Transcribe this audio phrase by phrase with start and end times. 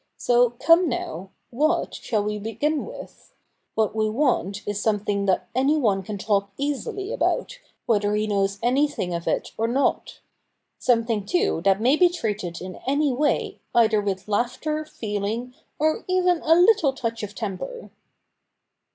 [0.17, 3.35] So come, now— what shall we begin with?
[3.75, 9.13] What we want is something that anyone can talk easily about, whether he knows anything
[9.13, 10.19] of it or not—
[10.79, 16.41] something, too, that may be treated in any way, either with laughter, feeling, or even
[16.41, 17.91] a little touch of temper.'